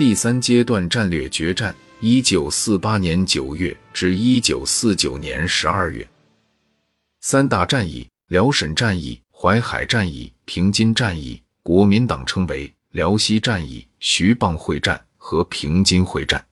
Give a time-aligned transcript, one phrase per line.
[0.00, 6.08] 第三阶段战略决战，一九四八年九月至一九四九年十二月，
[7.20, 16.42] 三大战役：辽沈战役、淮海战役、平津战役，国民党称为辽西战役、徐蚌会战和平津会战。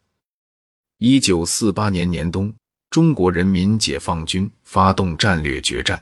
[0.98, 2.52] 一九四八年年冬，
[2.90, 5.98] 中国人民解放军发动战略决战。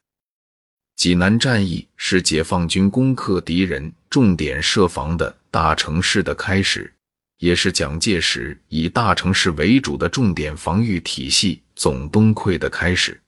[0.96, 6.92] 济南战役是解放军攻克敌人重点设防的大城市的开始，
[7.38, 13.20] 也是蒋介石以大城市为主的重点防御体系总崩溃的开始。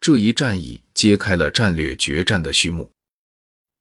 [0.00, 2.90] 这一战役揭开了战略决战的序幕。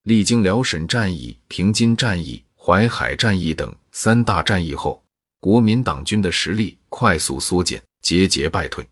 [0.03, 5.03] 历经辽沈战役、平津战役、淮海战役等三大战役后，
[5.39, 8.85] 国民党军的实力快速缩减，节节败退。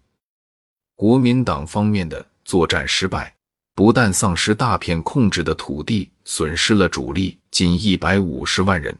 [0.96, 3.34] 国民党方面的作战失败。
[3.74, 8.96] 不但丧失大片控制的土地，损失了主力近一百五十万人，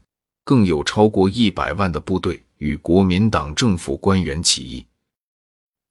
[0.52, 4.85] 更有超过一百万的部队与国民党政府官员起义。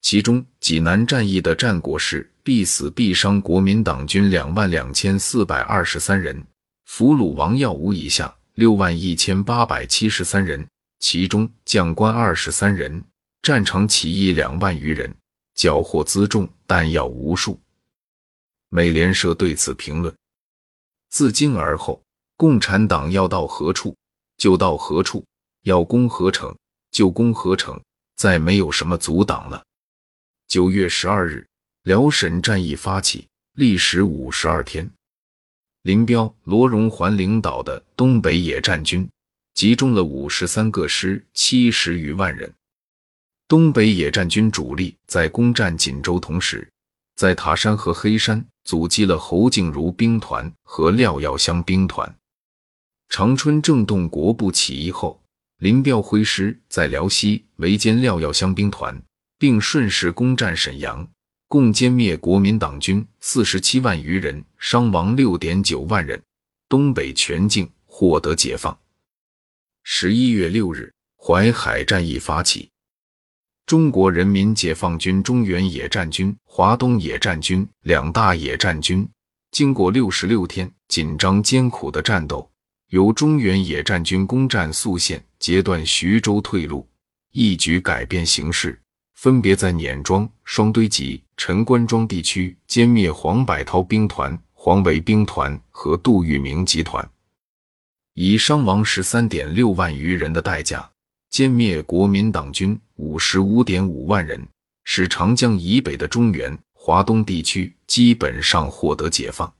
[0.02, 6.46] 其中，济南战役的战果是必死必伤国民党军两万两千四百二十三人，
[6.84, 13.02] 俘虏王耀武以下六万一千八百七十三人，其中将官二十三人，
[13.40, 15.10] 战场起义两万余人，
[15.54, 17.58] 缴获辎重弹药无数。
[18.68, 20.14] 美联社对此评论
[21.08, 22.02] ：“自今而后，
[22.36, 23.96] 共产党要到何处
[24.40, 25.22] 就到何处，
[25.64, 26.56] 要攻何城
[26.90, 27.78] 就攻何城，
[28.16, 29.62] 再没有什么阻挡了。”
[30.48, 31.46] 九月十二日，
[31.82, 34.90] 辽沈战役发起，历时五十二天。
[35.82, 39.06] 林彪、罗荣桓领导的东北野战军
[39.52, 42.50] 集中了五十三个师，七十余万人。
[43.46, 46.66] 东北野战军主力在攻占锦州同时，
[47.14, 48.42] 在塔山和黑山。
[48.62, 52.14] 阻击了侯静茹兵团和廖耀湘兵团。
[53.10, 55.20] 长春正动国部起义后，
[55.58, 59.02] 林彪挥师在辽西围歼廖耀湘兵团，
[59.36, 61.06] 并顺势攻占沈阳，
[61.48, 66.22] 共歼灭国民党军四十七万余人，伤亡六点九万人，
[66.68, 68.78] 东北全境获得解放。
[69.82, 72.70] 十一月六日，淮海战役发起。
[73.66, 79.06] 中国人民解放军中原野战军、华东野战军两大野战军，
[79.50, 82.49] 经过六十六天紧张艰苦的战斗，
[82.90, 86.88] 由中原野战军攻占宿县，截断徐州退路，
[87.30, 88.76] 一举改变形势，
[89.14, 97.08] 分别在碾庄、双堆集、陈官庄地区歼灭黄百韬兵团、黄维兵团和杜聿明集团，
[98.14, 100.90] 以伤亡十三点六万余人的代价。
[101.32, 104.44] 歼灭国民党军五十五点五万人，
[104.82, 109.54] 使长江以北的中原、华东地区基本上获得解放。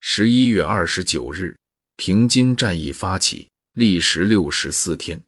[0.00, 1.56] 十一月二十九日，
[1.96, 5.20] 平津战役发起，历时六十四天。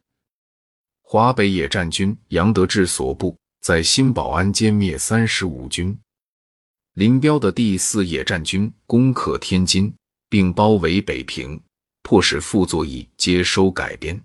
[1.01, 5.97] 华北野战军杨得志所部在新保安歼灭三十五军。
[6.95, 9.93] 林彪的第四野战军攻克天津，
[10.27, 11.59] 并包围北平，
[12.03, 14.21] 迫使傅作义接收改编。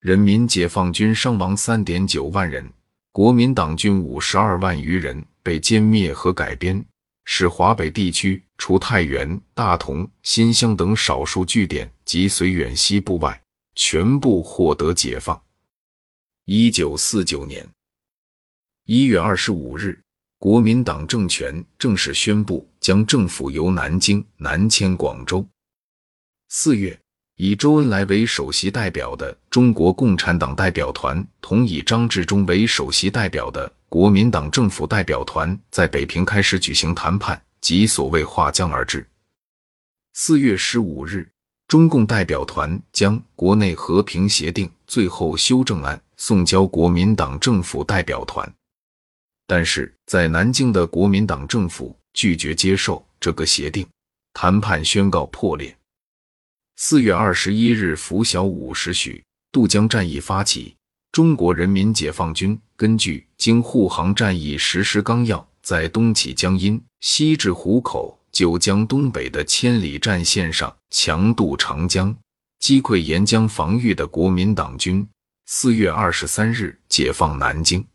[0.00, 2.68] 人民解放军伤亡三点九万人，
[3.12, 6.84] 国民党军五十二万余人被歼灭和改编，
[7.24, 13.40] 使华北地区除太原、大同、新乡等少数据点及绥远西部外，
[13.74, 15.40] 全部获得解放。
[16.44, 17.66] 一九四九年
[18.84, 20.00] 一月二十五日，
[20.38, 25.46] 国民党政权正式宣布将政府由南京南迁广州。
[26.48, 26.98] 四月。
[27.36, 39.08] 以周恩来为首席代表的中国共产党代表团，同以张治中为首席代表的国民党政府代表团，在北平开始举行谈判，即所谓划江而治。
[40.12, 41.26] 四月十五日，
[41.66, 48.54] 中共代表团将国内和平协定最后修正案送交国民党政府代表团，
[49.46, 53.88] 但是在南京的国民党政府拒绝接受这个协定，
[54.34, 55.74] 谈判宣告破裂。
[56.76, 60.76] 四月二十一日拂晓五时许，渡江战役发起。
[61.12, 72.16] 中国人民解放军根据《京沪杭战役实施纲要》，在东起江阴，西至湖口、九江东北的千里战线上强渡长江，
[72.60, 75.06] 击溃沿江防御的国民党军。
[75.44, 77.86] 四月二十三日解放南京，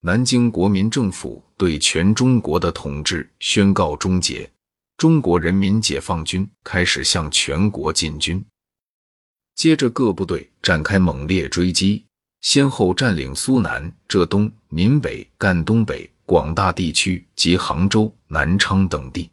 [0.00, 4.50] 南京国民政府对全中国的统治宣告终结。
[4.96, 8.44] 中国人民解放军开始向全国进军，
[9.54, 12.04] 接着各部队展开猛烈追击，
[12.40, 19.28] 先后占领苏南、浙东、闽北、赣东北广大地区及杭州、南昌等地。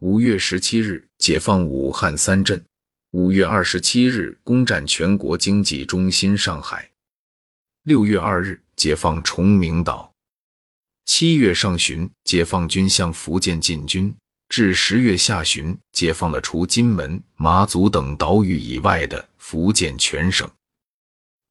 [0.00, 2.62] 五月十七日，解放武汉三镇，
[3.12, 6.90] 五月二十七日，攻占全国经济中心上海。
[7.84, 10.12] 六月二日，解放崇明岛。
[11.06, 14.14] 七月上旬，解放军向福建进军，
[14.50, 20.46] 至十月下旬，解放了除金门、马祖等岛屿以外的福建全省。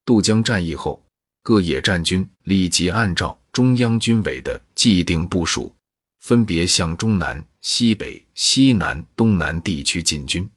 [0.06, 1.04] 渡江战役后，
[1.42, 5.75] 各野战军立即按照中央军委的既定部署，
[6.19, 10.48] 分别向中南、西北、西南、东南地区进军。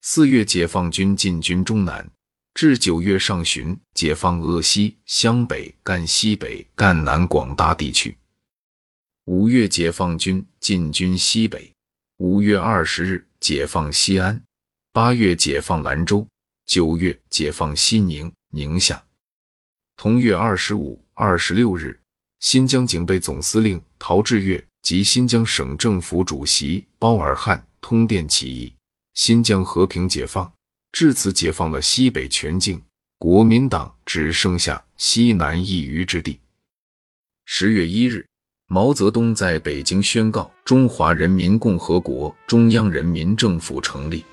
[0.00, 2.10] 四月，解放军进军中南，
[2.54, 8.18] 至九月上旬，解放鄂西、湘北、赣西北、赣南广大地区。
[9.26, 11.72] 五月，解放军进军西北。
[12.16, 14.42] 五月二十日，解放西安。
[14.92, 16.26] 八月，解放兰州。
[16.66, 19.00] 九月，解放西宁、宁夏。
[19.96, 22.00] 同月二十五、二十六日，
[22.40, 28.72] 新疆警备总司令陶峙岳及新疆省政府主席包尔汉通电起义。
[29.12, 30.50] 新疆和平解放，
[30.90, 32.82] 至此解放了西北全境，
[33.18, 36.40] 国民党只剩下西南一隅之地。
[37.44, 38.26] 十月一日，
[38.68, 44.24] 毛泽东在北京宣告中华人民共和国中央人民政府成立。